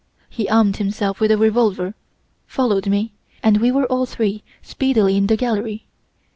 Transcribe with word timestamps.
He 0.31 0.49
armed 0.49 0.77
himself 0.77 1.19
with 1.19 1.29
a 1.29 1.37
revolver, 1.37 1.93
followed 2.47 2.87
me, 2.87 3.13
and 3.43 3.57
we 3.57 3.71
were 3.71 3.85
all 3.85 4.07
three 4.07 4.41
speedily 4.63 5.15
in 5.15 5.27
the 5.27 5.35
gallery. 5.37 5.85